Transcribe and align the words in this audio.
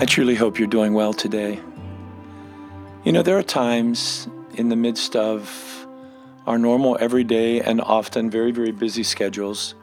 I 0.00 0.06
truly 0.06 0.34
hope 0.34 0.58
you're 0.58 0.66
doing 0.66 0.94
well 0.94 1.12
today. 1.12 1.60
You 3.04 3.12
know, 3.12 3.20
there 3.20 3.36
are 3.36 3.42
times 3.42 4.26
in 4.54 4.70
the 4.70 4.76
midst 4.76 5.14
of 5.14 5.86
our 6.46 6.56
normal, 6.56 6.96
everyday, 6.98 7.60
and 7.60 7.82
often 7.82 8.30
very, 8.30 8.50
very 8.50 8.72
busy 8.72 9.02
schedules 9.02 9.74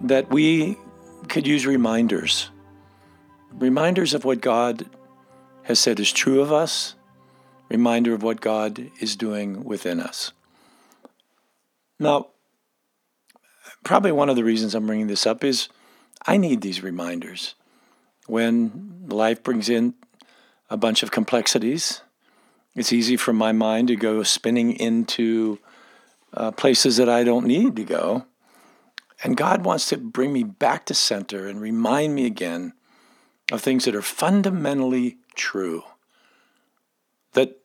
that 0.00 0.30
we 0.30 0.78
could 1.28 1.46
use 1.46 1.66
reminders. 1.66 2.48
Reminders 3.52 4.14
of 4.14 4.24
what 4.24 4.40
God 4.40 4.86
has 5.64 5.78
said 5.78 6.00
is 6.00 6.10
true 6.10 6.40
of 6.40 6.50
us, 6.50 6.94
reminder 7.68 8.14
of 8.14 8.22
what 8.22 8.40
God 8.40 8.90
is 9.00 9.16
doing 9.16 9.64
within 9.64 10.00
us. 10.00 10.32
Now, 11.98 12.28
probably 13.84 14.12
one 14.12 14.30
of 14.30 14.36
the 14.36 14.44
reasons 14.44 14.74
I'm 14.74 14.86
bringing 14.86 15.08
this 15.08 15.26
up 15.26 15.44
is 15.44 15.68
I 16.26 16.38
need 16.38 16.62
these 16.62 16.82
reminders. 16.82 17.54
When 18.30 19.06
life 19.08 19.42
brings 19.42 19.68
in 19.68 19.94
a 20.70 20.76
bunch 20.76 21.02
of 21.02 21.10
complexities, 21.10 22.02
it's 22.76 22.92
easy 22.92 23.16
for 23.16 23.32
my 23.32 23.50
mind 23.50 23.88
to 23.88 23.96
go 23.96 24.22
spinning 24.22 24.70
into 24.74 25.58
uh, 26.32 26.52
places 26.52 26.96
that 26.98 27.08
I 27.08 27.24
don't 27.24 27.44
need 27.44 27.74
to 27.74 27.82
go. 27.82 28.26
And 29.24 29.36
God 29.36 29.64
wants 29.64 29.88
to 29.88 29.96
bring 29.96 30.32
me 30.32 30.44
back 30.44 30.86
to 30.86 30.94
center 30.94 31.48
and 31.48 31.60
remind 31.60 32.14
me 32.14 32.24
again 32.24 32.74
of 33.50 33.62
things 33.62 33.84
that 33.84 33.96
are 33.96 34.00
fundamentally 34.00 35.16
true, 35.34 35.82
that 37.32 37.58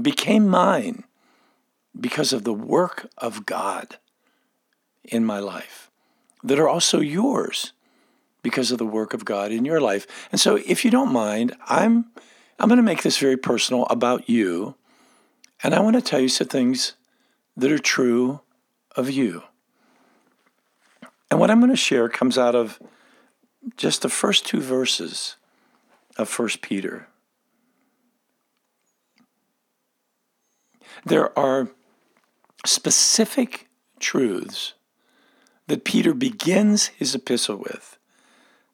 became 0.00 0.46
mine 0.46 1.02
because 2.00 2.32
of 2.32 2.44
the 2.44 2.54
work 2.54 3.10
of 3.18 3.44
God 3.44 3.96
in 5.02 5.24
my 5.24 5.40
life, 5.40 5.90
that 6.44 6.60
are 6.60 6.68
also 6.68 7.00
yours 7.00 7.72
because 8.42 8.70
of 8.70 8.78
the 8.78 8.86
work 8.86 9.14
of 9.14 9.24
God 9.24 9.52
in 9.52 9.64
your 9.64 9.80
life. 9.80 10.06
And 10.30 10.40
so 10.40 10.56
if 10.66 10.84
you 10.84 10.90
don't 10.90 11.12
mind, 11.12 11.54
I'm 11.66 12.06
I'm 12.58 12.68
going 12.68 12.76
to 12.76 12.82
make 12.82 13.02
this 13.02 13.18
very 13.18 13.36
personal 13.36 13.86
about 13.86 14.28
you, 14.28 14.76
and 15.62 15.74
I 15.74 15.80
want 15.80 15.96
to 15.96 16.02
tell 16.02 16.20
you 16.20 16.28
some 16.28 16.46
things 16.46 16.94
that 17.56 17.72
are 17.72 17.78
true 17.78 18.40
of 18.94 19.10
you. 19.10 19.42
And 21.30 21.40
what 21.40 21.50
I'm 21.50 21.60
going 21.60 21.70
to 21.70 21.76
share 21.76 22.08
comes 22.08 22.36
out 22.36 22.54
of 22.54 22.80
just 23.76 24.02
the 24.02 24.08
first 24.08 24.46
two 24.46 24.60
verses 24.60 25.36
of 26.16 26.28
First 26.28 26.60
Peter. 26.62 27.08
There 31.04 31.36
are 31.38 31.68
specific 32.64 33.68
truths 33.98 34.74
that 35.66 35.84
Peter 35.84 36.14
begins 36.14 36.88
his 36.88 37.14
epistle 37.14 37.56
with 37.56 37.98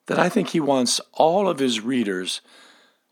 that 0.08 0.18
I 0.18 0.28
think 0.28 0.48
he 0.48 0.60
wants 0.60 1.00
all 1.12 1.48
of 1.48 1.58
his 1.58 1.80
readers 1.80 2.40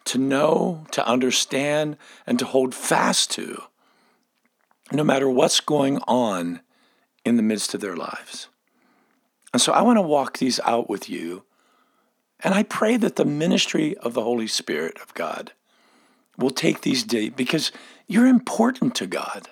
to 0.07 0.19
know, 0.19 0.87
to 0.93 1.07
understand, 1.07 1.97
and 2.27 2.39
to 2.39 2.45
hold 2.45 2.75
fast 2.75 3.31
to, 3.33 3.63
no 4.93 5.05
matter 5.05 5.29
what's 5.29 5.61
going 5.61 5.99
on 6.09 6.61
in 7.25 7.37
the 7.37 7.43
midst 7.43 7.75
of 7.75 7.81
their 7.81 7.97
lives. 7.97 8.49
And 9.53 9.61
so 9.61 9.73
I 9.73 9.83
want 9.83 9.99
to 9.99 10.03
walk 10.03 10.39
these 10.39 10.59
out 10.61 10.89
with 10.89 11.09
you. 11.09 11.45
And 12.41 12.55
I 12.55 12.63
pray 12.63 12.97
that 12.97 13.17
the 13.17 13.25
ministry 13.25 13.97
of 13.99 14.15
the 14.15 14.23
Holy 14.23 14.47
Spirit 14.47 14.99
of 15.03 15.13
God 15.15 15.53
will 16.39 16.51
take 16.51 16.81
these 16.81 17.03
days 17.03 17.33
because 17.35 17.73
you're 18.07 18.27
important 18.27 18.95
to 18.97 19.07
God. 19.07 19.49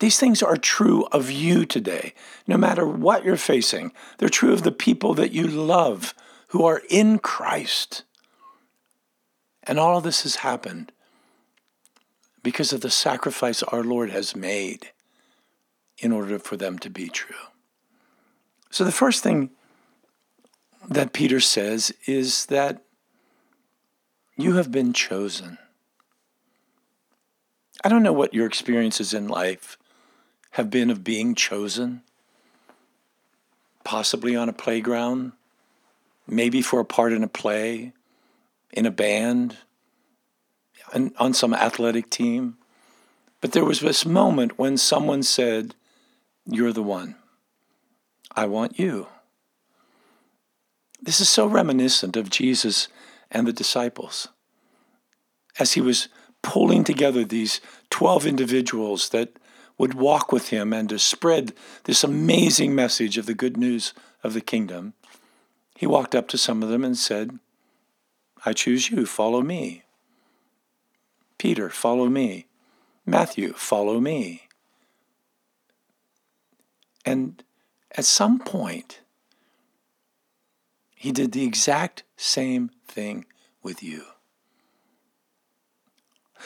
These 0.00 0.18
things 0.18 0.42
are 0.42 0.56
true 0.56 1.06
of 1.06 1.30
you 1.30 1.66
today, 1.66 2.14
no 2.46 2.56
matter 2.56 2.86
what 2.86 3.24
you're 3.24 3.36
facing. 3.36 3.92
They're 4.18 4.28
true 4.28 4.52
of 4.52 4.62
the 4.62 4.72
people 4.72 5.14
that 5.14 5.32
you 5.32 5.46
love 5.46 6.14
who 6.48 6.64
are 6.64 6.82
in 6.88 7.18
Christ. 7.18 8.04
And 9.64 9.78
all 9.78 9.98
of 9.98 10.04
this 10.04 10.22
has 10.22 10.36
happened 10.36 10.92
because 12.42 12.72
of 12.72 12.80
the 12.80 12.90
sacrifice 12.90 13.62
our 13.64 13.82
Lord 13.82 14.10
has 14.10 14.36
made 14.36 14.90
in 15.98 16.12
order 16.12 16.38
for 16.38 16.56
them 16.56 16.78
to 16.78 16.90
be 16.90 17.08
true. 17.08 17.34
So, 18.70 18.84
the 18.84 18.92
first 18.92 19.22
thing 19.22 19.50
that 20.88 21.12
Peter 21.12 21.40
says 21.40 21.92
is 22.06 22.46
that 22.46 22.82
you 24.36 24.54
have 24.54 24.70
been 24.70 24.92
chosen. 24.92 25.58
I 27.82 27.88
don't 27.88 28.02
know 28.02 28.12
what 28.12 28.34
your 28.34 28.46
experience 28.46 29.00
is 29.00 29.12
in 29.12 29.26
life 29.26 29.77
have 30.58 30.70
been 30.70 30.90
of 30.90 31.04
being 31.04 31.36
chosen, 31.36 32.02
possibly 33.84 34.34
on 34.34 34.48
a 34.48 34.52
playground, 34.52 35.30
maybe 36.26 36.60
for 36.60 36.80
a 36.80 36.84
part 36.84 37.12
in 37.12 37.22
a 37.22 37.28
play, 37.28 37.92
in 38.72 38.84
a 38.84 38.90
band, 38.90 39.56
and 40.92 41.12
on 41.16 41.32
some 41.32 41.54
athletic 41.54 42.10
team. 42.10 42.56
But 43.40 43.52
there 43.52 43.64
was 43.64 43.78
this 43.78 44.04
moment 44.04 44.58
when 44.58 44.76
someone 44.76 45.22
said, 45.22 45.76
You're 46.44 46.72
the 46.72 46.82
one. 46.82 47.14
I 48.34 48.46
want 48.46 48.80
you. 48.80 49.06
This 51.00 51.20
is 51.20 51.28
so 51.28 51.46
reminiscent 51.46 52.16
of 52.16 52.30
Jesus 52.30 52.88
and 53.30 53.46
the 53.46 53.52
disciples 53.52 54.26
as 55.60 55.74
he 55.74 55.80
was 55.80 56.08
pulling 56.42 56.82
together 56.82 57.24
these 57.24 57.60
12 57.90 58.26
individuals 58.26 59.10
that 59.10 59.37
would 59.78 59.94
walk 59.94 60.32
with 60.32 60.48
him 60.48 60.72
and 60.72 60.88
to 60.88 60.98
spread 60.98 61.54
this 61.84 62.02
amazing 62.04 62.74
message 62.74 63.16
of 63.16 63.26
the 63.26 63.34
good 63.34 63.56
news 63.56 63.94
of 64.22 64.34
the 64.34 64.40
kingdom, 64.40 64.92
he 65.76 65.86
walked 65.86 66.14
up 66.14 66.26
to 66.28 66.36
some 66.36 66.62
of 66.62 66.68
them 66.68 66.84
and 66.84 66.98
said, 66.98 67.38
I 68.44 68.52
choose 68.52 68.90
you, 68.90 69.06
follow 69.06 69.40
me. 69.40 69.84
Peter, 71.38 71.70
follow 71.70 72.08
me. 72.08 72.46
Matthew, 73.06 73.52
follow 73.52 74.00
me. 74.00 74.48
And 77.04 77.42
at 77.92 78.04
some 78.04 78.40
point, 78.40 79.00
he 80.94 81.12
did 81.12 81.32
the 81.32 81.44
exact 81.44 82.02
same 82.16 82.70
thing 82.86 83.24
with 83.62 83.82
you. 83.82 84.02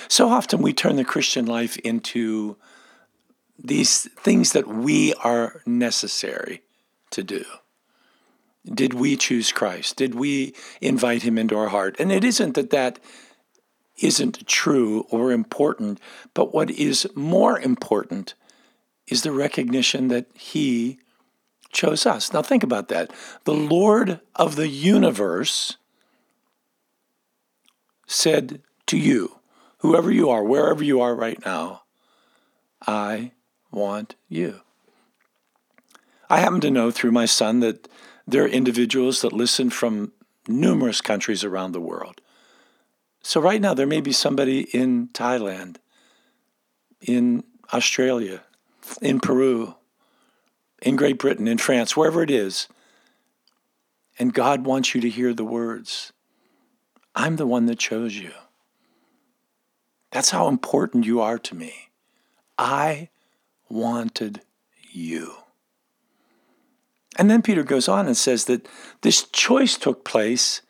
So 0.08 0.28
often 0.28 0.62
we 0.62 0.72
turn 0.72 0.96
the 0.96 1.04
Christian 1.04 1.46
life 1.46 1.76
into 1.78 2.56
these 3.58 4.08
things 4.20 4.52
that 4.52 4.66
we 4.66 5.14
are 5.14 5.62
necessary 5.66 6.62
to 7.10 7.22
do. 7.22 7.44
Did 8.64 8.94
we 8.94 9.16
choose 9.16 9.52
Christ? 9.52 9.96
Did 9.96 10.14
we 10.14 10.54
invite 10.80 11.22
him 11.22 11.36
into 11.36 11.56
our 11.56 11.68
heart? 11.68 11.96
And 11.98 12.12
it 12.12 12.24
isn't 12.24 12.54
that 12.54 12.70
that 12.70 12.98
isn't 13.98 14.46
true 14.46 15.06
or 15.10 15.32
important, 15.32 16.00
but 16.34 16.54
what 16.54 16.70
is 16.70 17.08
more 17.14 17.58
important 17.58 18.34
is 19.06 19.22
the 19.22 19.32
recognition 19.32 20.08
that 20.08 20.26
he 20.34 20.98
chose 21.72 22.06
us. 22.06 22.32
Now, 22.32 22.42
think 22.42 22.62
about 22.62 22.88
that. 22.88 23.10
The 23.44 23.54
Lord 23.54 24.20
of 24.36 24.56
the 24.56 24.68
universe 24.68 25.76
said 28.06 28.62
to 28.86 28.98
you, 28.98 29.38
whoever 29.78 30.10
you 30.10 30.30
are, 30.30 30.44
wherever 30.44 30.84
you 30.84 31.00
are 31.00 31.14
right 31.14 31.44
now, 31.44 31.82
I 32.86 33.32
want 33.72 34.14
you. 34.28 34.60
I 36.30 36.40
happen 36.40 36.60
to 36.60 36.70
know 36.70 36.90
through 36.90 37.12
my 37.12 37.26
son 37.26 37.60
that 37.60 37.88
there 38.26 38.44
are 38.44 38.48
individuals 38.48 39.20
that 39.22 39.32
listen 39.32 39.70
from 39.70 40.12
numerous 40.46 41.00
countries 41.00 41.44
around 41.44 41.72
the 41.72 41.80
world. 41.80 42.20
So, 43.22 43.40
right 43.40 43.60
now, 43.60 43.74
there 43.74 43.86
may 43.86 44.00
be 44.00 44.12
somebody 44.12 44.62
in 44.76 45.08
Thailand, 45.08 45.76
in 47.00 47.44
Australia, 47.72 48.42
in 49.00 49.20
Peru, 49.20 49.76
in 50.82 50.96
Great 50.96 51.18
Britain, 51.18 51.46
in 51.46 51.58
France, 51.58 51.96
wherever 51.96 52.22
it 52.22 52.30
is. 52.30 52.68
And 54.18 54.34
God 54.34 54.66
wants 54.66 54.94
you 54.94 55.00
to 55.00 55.08
hear 55.08 55.32
the 55.32 55.44
words 55.44 56.12
I'm 57.14 57.36
the 57.36 57.46
one 57.46 57.66
that 57.66 57.78
chose 57.78 58.16
you. 58.16 58.32
That's 60.10 60.30
how 60.30 60.48
important 60.48 61.06
you 61.06 61.20
are 61.20 61.38
to 61.38 61.54
me. 61.54 61.90
I 62.58 63.10
wanted 63.72 64.42
you. 64.92 65.34
And 67.18 67.30
then 67.30 67.42
Peter 67.42 67.62
goes 67.62 67.88
on 67.88 68.06
and 68.06 68.16
says 68.16 68.44
that 68.44 68.68
this 69.00 69.24
choice 69.24 69.76
took 69.76 70.04
place 70.04 70.60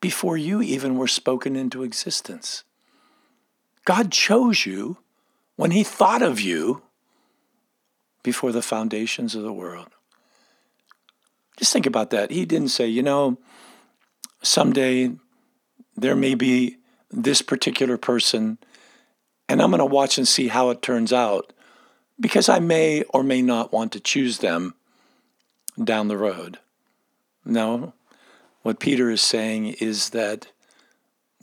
before 0.00 0.36
you 0.36 0.62
even 0.62 0.96
were 0.96 1.08
spoken 1.08 1.56
into 1.56 1.82
existence. 1.82 2.62
God 3.84 4.12
chose 4.12 4.64
you 4.64 4.98
when 5.56 5.72
he 5.72 5.82
thought 5.82 6.22
of 6.22 6.40
you 6.40 6.82
before 8.22 8.52
the 8.52 8.62
foundations 8.62 9.34
of 9.34 9.42
the 9.42 9.52
world. 9.52 9.88
Just 11.58 11.72
think 11.72 11.86
about 11.86 12.10
that. 12.10 12.30
He 12.30 12.44
didn't 12.44 12.68
say, 12.68 12.86
you 12.86 13.02
know, 13.02 13.38
someday 14.42 15.12
there 15.96 16.16
may 16.16 16.34
be 16.34 16.78
this 17.10 17.42
particular 17.42 17.96
person, 17.96 18.58
and 19.48 19.62
I'm 19.62 19.70
going 19.70 19.78
to 19.78 19.84
watch 19.84 20.18
and 20.18 20.26
see 20.26 20.48
how 20.48 20.70
it 20.70 20.82
turns 20.82 21.12
out 21.12 21.52
because 22.18 22.48
I 22.48 22.58
may 22.58 23.02
or 23.04 23.22
may 23.22 23.42
not 23.42 23.72
want 23.72 23.92
to 23.92 24.00
choose 24.00 24.38
them 24.38 24.74
down 25.82 26.08
the 26.08 26.16
road. 26.16 26.58
No. 27.44 27.92
what 28.62 28.80
Peter 28.80 29.10
is 29.10 29.20
saying 29.20 29.74
is 29.80 30.10
that 30.10 30.48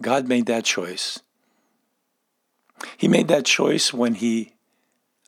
God 0.01 0.27
made 0.27 0.47
that 0.47 0.65
choice. 0.65 1.19
He 2.97 3.07
made 3.07 3.27
that 3.27 3.45
choice 3.45 3.93
when 3.93 4.15
he 4.15 4.53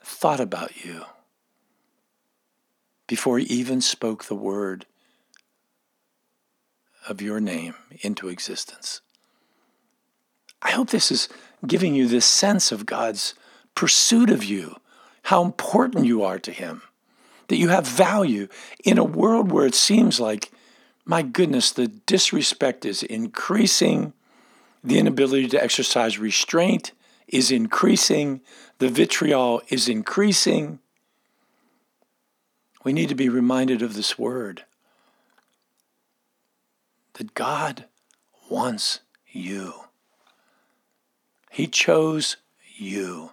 thought 0.04 0.40
about 0.40 0.84
you 0.84 1.06
before 3.08 3.38
he 3.38 3.46
even 3.46 3.82
spoke 3.82 4.26
the 4.26 4.36
word 4.36 4.88
of 7.08 7.22
your 7.22 7.40
name 7.40 7.76
into 8.02 8.30
existence. 8.30 9.02
I 10.62 10.72
hope 10.72 10.90
this 10.90 11.12
is 11.12 11.30
giving 11.68 11.94
you 11.94 12.08
this 12.08 12.26
sense 12.26 12.72
of 12.72 12.86
God's 12.86 13.36
pursuit 13.76 14.30
of 14.30 14.44
you, 14.44 14.78
how 15.24 15.44
important 15.44 16.06
you 16.06 16.24
are 16.24 16.40
to 16.40 16.52
Him, 16.52 16.82
that 17.48 17.58
you 17.58 17.70
have 17.70 17.88
value 17.88 18.48
in 18.84 18.98
a 18.98 19.04
world 19.04 19.52
where 19.52 19.66
it 19.66 19.76
seems 19.76 20.20
like, 20.20 20.52
my 21.06 21.22
goodness, 21.22 21.72
the 21.72 21.88
disrespect 21.88 22.86
is 22.86 23.04
increasing, 23.04 24.14
the 24.84 25.00
inability 25.00 25.48
to 25.50 25.64
exercise 25.64 26.20
restraint 26.20 26.92
is 27.28 27.52
increasing, 27.52 28.42
the 28.80 28.90
vitriol 28.90 29.62
is 29.70 29.88
increasing. 29.88 30.80
We 32.84 32.92
need 32.92 33.10
to 33.10 33.16
be 33.16 33.30
reminded 33.30 33.82
of 33.82 33.94
this 33.94 34.20
word 34.20 34.66
that 37.14 37.34
God 37.34 37.86
wants 38.50 39.00
you. 39.32 39.74
He 41.50 41.68
chose 41.68 42.38
you. 42.76 43.32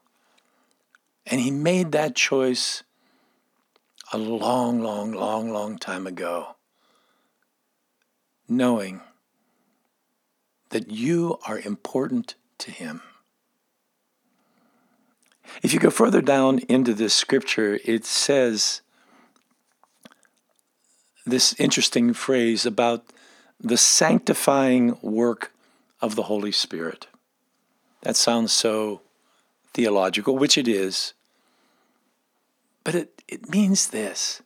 And 1.30 1.40
He 1.40 1.50
made 1.50 1.92
that 1.92 2.16
choice 2.16 2.82
a 4.12 4.18
long, 4.18 4.82
long, 4.82 5.12
long, 5.12 5.52
long 5.52 5.78
time 5.78 6.06
ago, 6.06 6.56
knowing 8.48 9.00
that 10.70 10.90
you 10.90 11.38
are 11.46 11.60
important 11.60 12.34
to 12.58 12.72
Him. 12.72 13.02
If 15.62 15.72
you 15.72 15.78
go 15.78 15.90
further 15.90 16.20
down 16.20 16.60
into 16.68 16.94
this 16.94 17.14
scripture, 17.14 17.78
it 17.84 18.04
says 18.04 18.82
this 21.24 21.54
interesting 21.58 22.12
phrase 22.12 22.66
about 22.66 23.04
the 23.60 23.76
sanctifying 23.76 24.98
work 25.02 25.52
of 26.00 26.16
the 26.16 26.24
Holy 26.24 26.52
Spirit. 26.52 27.06
That 28.02 28.16
sounds 28.16 28.52
so 28.52 29.02
theological, 29.74 30.36
which 30.36 30.56
it 30.56 30.66
is. 30.66 31.14
But 32.84 32.94
it, 32.94 33.22
it 33.28 33.50
means 33.50 33.88
this 33.88 34.42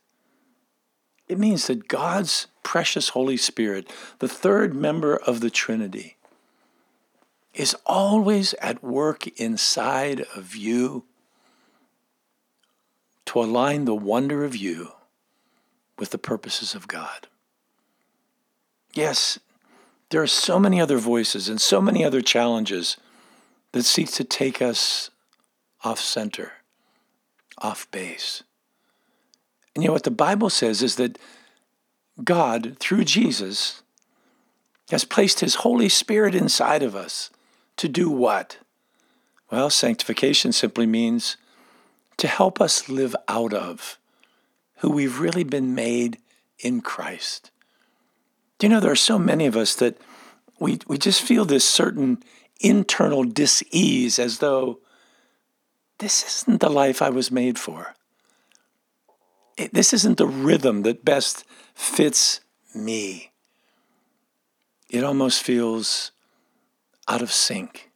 it 1.27 1.39
means 1.39 1.67
that 1.67 1.87
God's 1.87 2.47
precious 2.61 3.09
Holy 3.09 3.37
Spirit, 3.37 3.91
the 4.19 4.27
third 4.27 4.75
member 4.75 5.15
of 5.15 5.39
the 5.39 5.49
Trinity, 5.49 6.17
is 7.53 7.75
always 7.85 8.53
at 8.55 8.83
work 8.83 9.27
inside 9.39 10.21
of 10.35 10.55
you 10.55 11.05
to 13.25 13.39
align 13.41 13.85
the 13.85 13.95
wonder 13.95 14.43
of 14.43 14.55
you 14.55 14.91
with 15.97 16.11
the 16.11 16.17
purposes 16.17 16.75
of 16.75 16.87
God. 16.87 17.27
Yes, 18.93 19.39
there 20.09 20.21
are 20.21 20.27
so 20.27 20.59
many 20.59 20.79
other 20.79 20.97
voices 20.97 21.49
and 21.49 21.59
so 21.59 21.81
many 21.81 22.03
other 22.03 22.21
challenges 22.21 22.97
that 23.71 23.83
seek 23.83 24.11
to 24.11 24.23
take 24.23 24.61
us 24.61 25.09
off 25.83 25.99
center, 25.99 26.53
off 27.59 27.89
base. 27.91 28.43
And 29.73 29.83
you 29.83 29.89
know 29.89 29.93
what 29.93 30.03
the 30.03 30.11
Bible 30.11 30.49
says 30.49 30.81
is 30.81 30.95
that 30.95 31.17
God, 32.23 32.77
through 32.79 33.03
Jesus, 33.03 33.81
has 34.89 35.03
placed 35.03 35.39
his 35.39 35.55
Holy 35.55 35.89
Spirit 35.89 36.35
inside 36.35 36.83
of 36.83 36.95
us 36.95 37.29
to 37.77 37.87
do 37.89 38.09
what? 38.09 38.57
Well, 39.51 39.69
sanctification 39.69 40.51
simply 40.51 40.85
means 40.85 41.37
to 42.17 42.27
help 42.27 42.61
us 42.61 42.87
live 42.87 43.15
out 43.27 43.53
of 43.53 43.97
who 44.77 44.89
we've 44.89 45.19
really 45.19 45.43
been 45.43 45.75
made 45.75 46.19
in 46.59 46.81
Christ. 46.81 47.51
Do 48.57 48.67
you 48.67 48.73
know 48.73 48.79
there 48.79 48.91
are 48.91 48.95
so 48.95 49.19
many 49.19 49.45
of 49.45 49.57
us 49.57 49.75
that 49.75 49.97
we, 50.59 50.79
we 50.87 50.97
just 50.97 51.21
feel 51.21 51.43
this 51.43 51.67
certain 51.67 52.23
internal 52.61 53.23
dis-ease 53.23 54.17
as 54.17 54.39
though 54.39 54.79
this 55.99 56.41
isn't 56.41 56.59
the 56.61 56.69
life 56.69 57.01
I 57.01 57.09
was 57.09 57.31
made 57.31 57.57
for. 57.57 57.95
It, 59.57 59.73
this 59.73 59.93
isn't 59.93 60.17
the 60.17 60.27
rhythm 60.27 60.83
that 60.83 61.05
best 61.05 61.45
fits 61.73 62.41
me. 62.73 63.31
It 64.89 65.03
almost 65.03 65.41
feels 65.41 66.11
out 67.07 67.21
of 67.21 67.31
sync. 67.31 67.89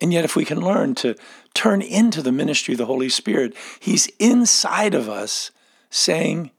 And 0.00 0.12
yet, 0.12 0.24
if 0.24 0.34
we 0.34 0.46
can 0.46 0.60
learn 0.60 0.94
to 0.96 1.14
turn 1.52 1.82
into 1.82 2.22
the 2.22 2.32
ministry 2.32 2.72
of 2.72 2.78
the 2.78 2.86
Holy 2.86 3.10
Spirit, 3.10 3.54
He's 3.78 4.06
inside 4.18 4.94
of 4.94 5.10
us 5.10 5.50
saying, 5.90 6.50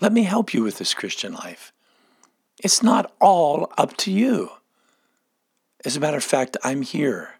Let 0.00 0.12
me 0.12 0.22
help 0.22 0.54
you 0.54 0.62
with 0.62 0.78
this 0.78 0.94
Christian 0.94 1.34
life. 1.34 1.72
It's 2.64 2.82
not 2.82 3.12
all 3.20 3.70
up 3.76 3.96
to 3.98 4.10
you. 4.10 4.50
As 5.84 5.96
a 5.96 6.00
matter 6.00 6.16
of 6.16 6.24
fact, 6.24 6.56
I'm 6.64 6.80
here 6.80 7.35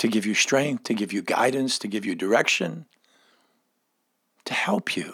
to 0.00 0.08
give 0.08 0.24
you 0.24 0.32
strength, 0.32 0.84
to 0.84 0.94
give 0.94 1.12
you 1.12 1.20
guidance, 1.20 1.78
to 1.78 1.86
give 1.86 2.06
you 2.06 2.14
direction, 2.14 2.86
to 4.46 4.54
help 4.54 4.96
you. 4.96 5.12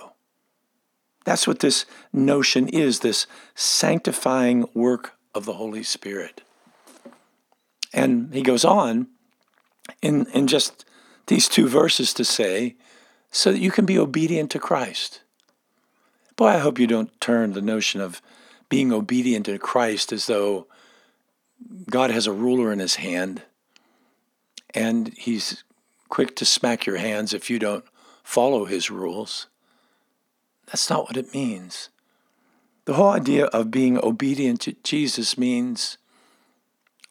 That's 1.24 1.44
what 1.44 1.58
this 1.58 1.86
notion 2.12 2.68
is 2.68 3.00
this 3.00 3.26
sanctifying 3.56 4.68
work 4.74 5.14
of 5.34 5.44
the 5.44 5.54
Holy 5.54 5.82
Spirit. 5.82 6.42
And 7.92 8.32
he 8.32 8.42
goes 8.42 8.64
on 8.64 9.08
in, 10.02 10.26
in 10.26 10.46
just 10.46 10.84
these 11.26 11.48
two 11.48 11.66
verses 11.66 12.14
to 12.14 12.24
say, 12.24 12.76
so 13.32 13.50
that 13.50 13.58
you 13.58 13.72
can 13.72 13.86
be 13.86 13.98
obedient 13.98 14.52
to 14.52 14.60
Christ. 14.60 15.22
Boy, 16.36 16.46
I 16.46 16.58
hope 16.58 16.78
you 16.78 16.86
don't 16.86 17.20
turn 17.20 17.54
the 17.54 17.60
notion 17.60 18.00
of 18.00 18.22
being 18.68 18.92
obedient 18.92 19.46
to 19.46 19.58
Christ 19.58 20.12
as 20.12 20.28
though 20.28 20.68
God 21.90 22.12
has 22.12 22.28
a 22.28 22.32
ruler 22.32 22.72
in 22.72 22.78
his 22.78 22.96
hand 22.96 23.42
and 24.76 25.08
he's 25.16 25.64
quick 26.08 26.36
to 26.36 26.44
smack 26.44 26.86
your 26.86 26.98
hands 26.98 27.32
if 27.32 27.50
you 27.50 27.58
don't 27.58 27.84
follow 28.22 28.66
his 28.66 28.90
rules. 28.90 29.46
That's 30.66 30.90
not 30.90 31.04
what 31.04 31.16
it 31.16 31.34
means. 31.34 31.88
The 32.84 32.94
whole 32.94 33.10
idea 33.10 33.46
of 33.46 33.70
being 33.70 33.98
obedient 33.98 34.60
to 34.62 34.76
Jesus 34.84 35.38
means 35.38 35.98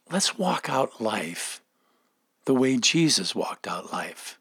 let's 0.09 0.37
walk 0.37 0.69
out 0.69 1.01
life 1.01 1.61
the 2.45 2.53
way 2.53 2.77
Jesus 2.77 3.33
walked 3.33 3.67
out 3.67 3.91
life. 3.91 4.37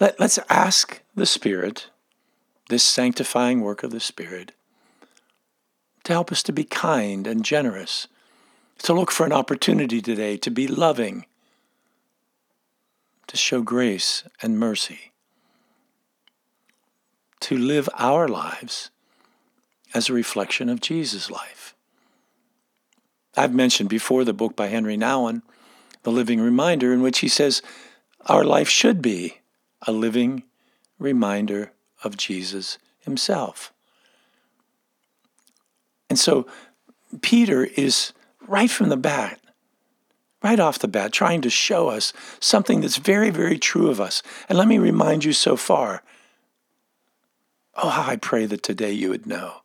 Let, 0.00 0.20
us 0.20 0.38
ask 0.50 1.00
the 1.14 1.24
Spirit, 1.24 1.88
this 2.68 2.82
sanctifying 2.82 3.60
work 3.60 3.82
of 3.82 3.90
the 3.90 4.00
Spirit, 4.00 4.52
to 6.04 6.12
help 6.12 6.30
us 6.32 6.42
to 6.42 6.52
be 6.52 6.64
kind 6.64 7.26
and 7.26 7.44
generous, 7.44 8.08
to 8.78 8.92
look 8.92 9.10
for 9.10 9.26
an 9.26 9.32
opportunity 9.32 10.00
today 10.00 10.36
to 10.38 10.50
be 10.50 10.66
loving, 10.66 11.26
to 13.26 13.36
show 13.36 13.62
grace 13.62 14.24
and 14.40 14.58
mercy, 14.58 15.12
to 17.40 17.56
live 17.56 17.88
our 17.94 18.28
lives 18.28 18.90
as 19.94 20.08
a 20.08 20.14
reflection 20.14 20.68
of 20.68 20.80
Jesus' 20.80 21.30
life. 21.30 21.74
I've 23.36 23.54
mentioned 23.54 23.88
before 23.88 24.24
the 24.24 24.32
book 24.32 24.56
by 24.56 24.68
Henri 24.68 24.96
Nouwen, 24.96 25.42
The 26.02 26.10
Living 26.10 26.40
Reminder, 26.40 26.92
in 26.92 27.02
which 27.02 27.20
he 27.20 27.28
says 27.28 27.62
our 28.26 28.44
life 28.44 28.68
should 28.68 29.00
be 29.00 29.38
a 29.86 29.92
living 29.92 30.42
reminder 30.98 31.72
of 32.02 32.16
Jesus 32.16 32.78
himself. 33.00 33.72
And 36.10 36.18
so 36.18 36.46
Peter 37.20 37.64
is 37.64 38.12
right 38.48 38.70
from 38.70 38.88
the 38.88 38.96
bat, 38.96 39.40
right 40.42 40.58
off 40.58 40.78
the 40.78 40.88
bat, 40.88 41.12
trying 41.12 41.40
to 41.42 41.50
show 41.50 41.88
us 41.88 42.12
something 42.40 42.80
that's 42.80 42.96
very, 42.96 43.30
very 43.30 43.58
true 43.58 43.90
of 43.90 44.00
us. 44.00 44.22
And 44.48 44.58
let 44.58 44.68
me 44.68 44.78
remind 44.78 45.24
you 45.24 45.32
so 45.32 45.56
far 45.56 46.02
oh, 47.80 47.90
how 47.90 48.10
I 48.10 48.16
pray 48.16 48.44
that 48.46 48.62
today 48.62 48.92
you 48.92 49.10
would 49.10 49.26
know. 49.26 49.62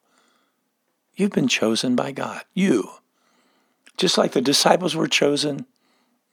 You've 1.15 1.31
been 1.31 1.47
chosen 1.47 1.95
by 1.95 2.11
God. 2.11 2.43
You. 2.53 2.91
Just 3.97 4.17
like 4.17 4.31
the 4.31 4.41
disciples 4.41 4.95
were 4.95 5.07
chosen, 5.07 5.65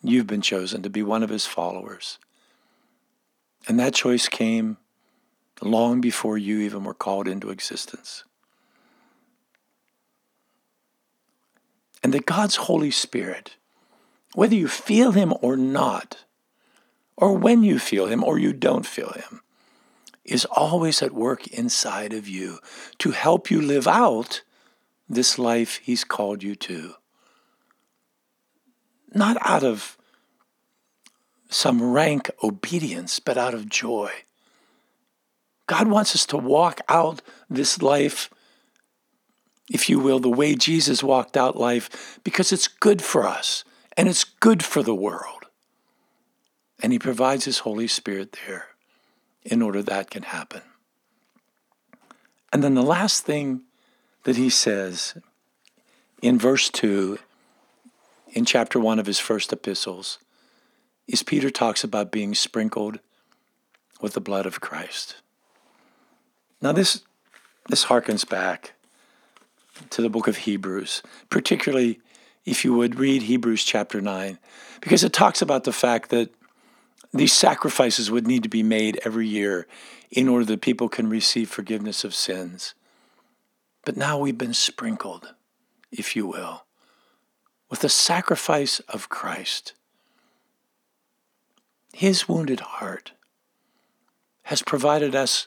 you've 0.02 0.26
been 0.26 0.42
chosen 0.42 0.82
to 0.82 0.90
be 0.90 1.02
one 1.02 1.22
of 1.22 1.30
his 1.30 1.46
followers. 1.46 2.18
And 3.68 3.78
that 3.78 3.94
choice 3.94 4.28
came 4.28 4.78
long 5.62 6.00
before 6.00 6.38
you 6.38 6.60
even 6.60 6.84
were 6.84 6.94
called 6.94 7.28
into 7.28 7.50
existence. 7.50 8.24
And 12.02 12.14
that 12.14 12.26
God's 12.26 12.56
Holy 12.56 12.90
Spirit, 12.90 13.56
whether 14.34 14.54
you 14.54 14.68
feel 14.68 15.12
Him 15.12 15.34
or 15.40 15.56
not, 15.56 16.24
or 17.16 17.36
when 17.36 17.62
you 17.62 17.78
feel 17.78 18.06
Him 18.06 18.24
or 18.24 18.38
you 18.38 18.52
don't 18.52 18.86
feel 18.86 19.12
Him, 19.12 19.42
is 20.24 20.44
always 20.46 21.02
at 21.02 21.12
work 21.12 21.46
inside 21.48 22.12
of 22.12 22.28
you 22.28 22.58
to 22.98 23.10
help 23.10 23.50
you 23.50 23.60
live 23.60 23.88
out 23.88 24.42
this 25.08 25.38
life 25.38 25.80
He's 25.82 26.04
called 26.04 26.42
you 26.42 26.54
to. 26.54 26.94
Not 29.12 29.36
out 29.40 29.64
of 29.64 29.98
some 31.48 31.82
rank 31.82 32.30
obedience, 32.42 33.18
but 33.18 33.36
out 33.36 33.54
of 33.54 33.68
joy. 33.68 34.10
God 35.66 35.88
wants 35.88 36.14
us 36.14 36.24
to 36.26 36.36
walk 36.36 36.80
out 36.88 37.22
this 37.48 37.82
life, 37.82 38.30
if 39.70 39.88
you 39.88 39.98
will, 39.98 40.18
the 40.18 40.28
way 40.28 40.54
Jesus 40.54 41.02
walked 41.02 41.36
out 41.36 41.56
life, 41.56 42.18
because 42.22 42.52
it's 42.52 42.68
good 42.68 43.00
for 43.00 43.26
us 43.26 43.64
and 43.96 44.08
it's 44.08 44.24
good 44.24 44.62
for 44.62 44.82
the 44.82 44.94
world. 44.94 45.46
And 46.82 46.92
He 46.92 46.98
provides 46.98 47.46
His 47.46 47.60
Holy 47.60 47.86
Spirit 47.86 48.36
there 48.46 48.66
in 49.42 49.62
order 49.62 49.80
that 49.82 50.10
can 50.10 50.24
happen. 50.24 50.60
And 52.52 52.62
then 52.62 52.74
the 52.74 52.82
last 52.82 53.24
thing 53.24 53.62
that 54.24 54.36
He 54.36 54.50
says 54.50 55.14
in 56.20 56.38
verse 56.38 56.68
2 56.68 57.18
in 58.32 58.44
chapter 58.44 58.78
1 58.78 58.98
of 58.98 59.06
his 59.06 59.18
first 59.18 59.52
epistles 59.52 60.18
is 61.08 61.22
Peter 61.22 61.50
talks 61.50 61.82
about 61.82 62.12
being 62.12 62.34
sprinkled 62.34 63.00
with 64.00 64.14
the 64.14 64.20
blood 64.20 64.46
of 64.46 64.60
Christ. 64.60 65.16
Now 66.60 66.72
this 66.72 67.02
this 67.68 67.86
harkens 67.86 68.28
back 68.28 68.74
to 69.90 70.02
the 70.02 70.10
book 70.10 70.28
of 70.28 70.38
Hebrews, 70.38 71.02
particularly 71.28 72.00
if 72.44 72.64
you 72.64 72.74
would 72.74 72.98
read 72.98 73.22
Hebrews 73.22 73.64
chapter 73.64 74.00
9, 74.00 74.38
because 74.80 75.04
it 75.04 75.12
talks 75.12 75.42
about 75.42 75.64
the 75.64 75.72
fact 75.72 76.10
that 76.10 76.30
these 77.12 77.32
sacrifices 77.32 78.10
would 78.10 78.26
need 78.26 78.42
to 78.42 78.48
be 78.48 78.62
made 78.62 79.00
every 79.04 79.26
year 79.26 79.66
in 80.10 80.28
order 80.28 80.44
that 80.44 80.60
people 80.60 80.88
can 80.88 81.08
receive 81.08 81.50
forgiveness 81.50 82.04
of 82.04 82.14
sins. 82.14 82.74
But 83.84 83.96
now 83.96 84.18
we've 84.18 84.38
been 84.38 84.54
sprinkled, 84.54 85.34
if 85.90 86.14
you 86.14 86.26
will, 86.26 86.64
with 87.68 87.80
the 87.80 87.88
sacrifice 87.88 88.80
of 88.80 89.08
Christ. 89.08 89.72
His 91.92 92.28
wounded 92.28 92.60
heart 92.60 93.12
has 94.44 94.62
provided 94.62 95.14
us 95.14 95.46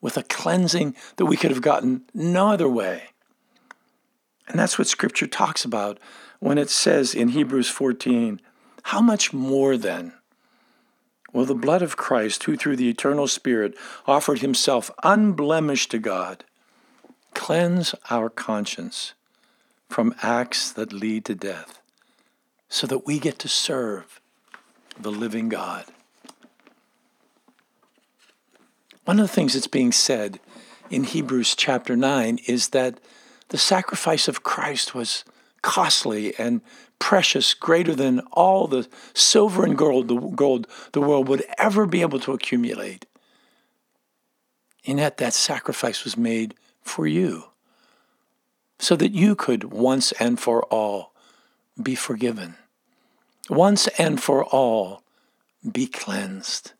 with 0.00 0.16
a 0.16 0.22
cleansing 0.22 0.94
that 1.16 1.26
we 1.26 1.36
could 1.36 1.50
have 1.50 1.62
gotten 1.62 2.02
no 2.12 2.48
other 2.50 2.68
way. 2.68 3.11
And 4.48 4.58
that's 4.58 4.78
what 4.78 4.88
Scripture 4.88 5.26
talks 5.26 5.64
about 5.64 5.98
when 6.40 6.58
it 6.58 6.70
says 6.70 7.14
in 7.14 7.28
Hebrews 7.28 7.68
14, 7.68 8.40
How 8.84 9.00
much 9.00 9.32
more 9.32 9.76
then 9.76 10.12
will 11.32 11.44
the 11.44 11.54
blood 11.54 11.82
of 11.82 11.96
Christ, 11.96 12.44
who 12.44 12.56
through 12.56 12.76
the 12.76 12.90
eternal 12.90 13.26
Spirit 13.26 13.74
offered 14.06 14.40
himself 14.40 14.90
unblemished 15.02 15.90
to 15.92 15.98
God, 15.98 16.44
cleanse 17.34 17.94
our 18.10 18.28
conscience 18.28 19.14
from 19.88 20.14
acts 20.22 20.72
that 20.72 20.92
lead 20.92 21.24
to 21.26 21.34
death, 21.34 21.80
so 22.68 22.86
that 22.86 23.06
we 23.06 23.18
get 23.18 23.38
to 23.38 23.48
serve 23.48 24.20
the 24.98 25.12
living 25.12 25.48
God. 25.48 25.84
One 29.04 29.18
of 29.18 29.26
the 29.26 29.32
things 29.32 29.54
that's 29.54 29.66
being 29.66 29.92
said 29.92 30.38
in 30.90 31.04
Hebrews 31.04 31.54
chapter 31.56 31.96
9 31.96 32.38
is 32.46 32.68
that 32.70 32.98
the 33.52 33.58
sacrifice 33.58 34.28
of 34.28 34.42
Christ 34.42 34.94
was 34.94 35.26
costly 35.60 36.34
and 36.38 36.62
precious, 36.98 37.52
greater 37.52 37.94
than 37.94 38.20
all 38.32 38.66
the 38.66 38.88
silver 39.12 39.62
and 39.62 39.76
gold 39.76 40.08
the, 40.08 40.14
gold 40.14 40.66
the 40.92 41.02
world 41.02 41.28
would 41.28 41.44
ever 41.58 41.84
be 41.84 42.00
able 42.00 42.18
to 42.20 42.32
accumulate. 42.32 43.04
And 44.86 44.98
yet 44.98 45.18
that 45.18 45.34
sacrifice 45.34 46.02
was 46.02 46.16
made 46.16 46.54
for 46.80 47.06
you 47.06 47.44
so 48.78 48.96
that 48.96 49.12
you 49.12 49.36
could 49.36 49.64
once 49.64 50.12
and 50.12 50.40
for 50.40 50.62
all 50.64 51.12
be 51.80 51.94
forgiven, 51.94 52.56
once 53.50 53.86
and 53.98 54.18
for 54.18 54.46
all 54.46 55.02
be 55.70 55.86
cleansed. 55.86 56.72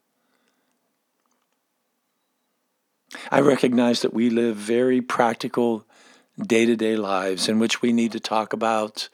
I 3.31 3.41
recognize 3.41 4.01
that 4.01 4.15
we 4.15 4.31
live 4.31 4.57
very 4.57 5.03
practical, 5.03 5.85
day 6.41 6.67
to 6.67 6.77
day 6.77 6.97
lives 6.97 7.49
in 7.49 7.59
which 7.59 7.83
we 7.83 7.93
need 7.93 8.13
to 8.13 8.21
talk 8.21 8.53
about 8.53 9.09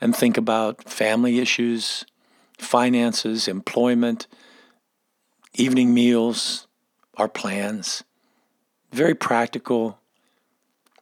and 0.00 0.14
think 0.14 0.36
about 0.36 0.84
family 0.84 1.38
issues, 1.38 2.04
finances, 2.58 3.48
employment, 3.48 4.26
evening 5.54 5.94
meals, 5.94 6.66
our 7.16 7.28
plans. 7.28 8.04
Very 8.92 9.14
practical, 9.14 9.98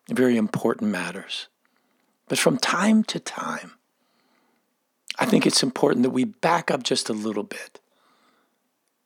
very 0.08 0.36
important 0.36 0.90
matters. 0.90 1.48
But 2.28 2.38
from 2.38 2.58
time 2.58 3.04
to 3.04 3.20
time, 3.20 3.72
I 5.18 5.26
think 5.26 5.46
it's 5.46 5.62
important 5.62 6.02
that 6.02 6.10
we 6.10 6.24
back 6.24 6.70
up 6.70 6.82
just 6.82 7.08
a 7.08 7.14
little 7.14 7.42
bit, 7.42 7.80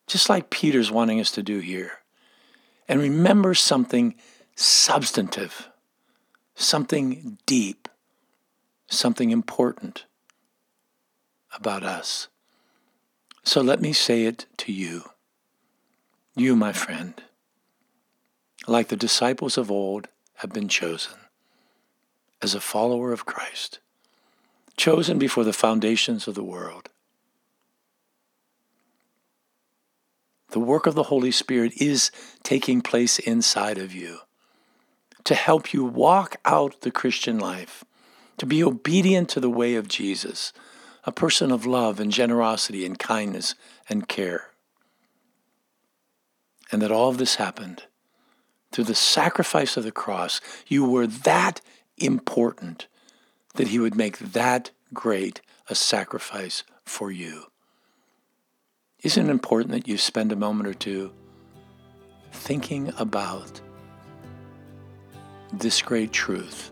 just 0.06 0.28
like 0.28 0.50
Peter's 0.50 0.90
wanting 0.90 1.20
us 1.20 1.30
to 1.32 1.42
do 1.42 1.58
here, 1.60 1.98
and 2.88 3.00
remember 3.00 3.54
something 3.54 4.14
substantive 4.56 5.69
something 6.60 7.38
deep, 7.46 7.88
something 8.88 9.30
important 9.30 10.04
about 11.54 11.82
us. 11.82 12.28
So 13.42 13.60
let 13.60 13.80
me 13.80 13.92
say 13.92 14.24
it 14.24 14.46
to 14.58 14.72
you. 14.72 15.10
You, 16.36 16.54
my 16.54 16.72
friend, 16.72 17.14
like 18.66 18.88
the 18.88 18.96
disciples 18.96 19.56
of 19.58 19.70
old, 19.70 20.08
have 20.36 20.52
been 20.52 20.68
chosen 20.68 21.18
as 22.40 22.54
a 22.54 22.60
follower 22.60 23.12
of 23.12 23.26
Christ, 23.26 23.80
chosen 24.76 25.18
before 25.18 25.44
the 25.44 25.52
foundations 25.52 26.28
of 26.28 26.34
the 26.34 26.44
world. 26.44 26.88
The 30.50 30.60
work 30.60 30.86
of 30.86 30.94
the 30.94 31.04
Holy 31.04 31.30
Spirit 31.30 31.72
is 31.76 32.10
taking 32.42 32.80
place 32.80 33.18
inside 33.18 33.78
of 33.78 33.94
you 33.94 34.20
to 35.24 35.34
help 35.34 35.72
you 35.72 35.84
walk 35.84 36.36
out 36.44 36.80
the 36.80 36.90
Christian 36.90 37.38
life, 37.38 37.84
to 38.38 38.46
be 38.46 38.62
obedient 38.62 39.28
to 39.30 39.40
the 39.40 39.50
way 39.50 39.74
of 39.74 39.88
Jesus, 39.88 40.52
a 41.04 41.12
person 41.12 41.50
of 41.50 41.66
love 41.66 42.00
and 42.00 42.12
generosity 42.12 42.84
and 42.84 42.98
kindness 42.98 43.54
and 43.88 44.08
care. 44.08 44.48
And 46.72 46.80
that 46.82 46.92
all 46.92 47.08
of 47.08 47.18
this 47.18 47.36
happened 47.36 47.84
through 48.70 48.84
the 48.84 48.94
sacrifice 48.94 49.76
of 49.76 49.84
the 49.84 49.92
cross. 49.92 50.40
You 50.66 50.88
were 50.88 51.06
that 51.06 51.60
important 51.98 52.86
that 53.54 53.68
he 53.68 53.78
would 53.78 53.96
make 53.96 54.18
that 54.18 54.70
great 54.94 55.40
a 55.68 55.74
sacrifice 55.74 56.62
for 56.84 57.10
you. 57.10 57.44
Isn't 59.02 59.28
it 59.28 59.30
important 59.30 59.72
that 59.72 59.88
you 59.88 59.96
spend 59.96 60.30
a 60.30 60.36
moment 60.36 60.68
or 60.68 60.74
two 60.74 61.12
thinking 62.32 62.92
about 62.98 63.60
this 65.52 65.82
great 65.82 66.12
truth 66.12 66.70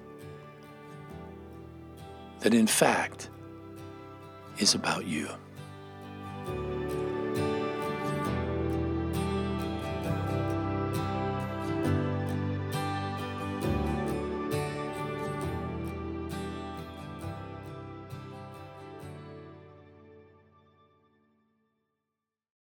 that 2.41 2.55
in 2.55 2.67
fact 2.67 3.31
is 4.59 4.75
about 4.75 5.07
you. 5.07 5.29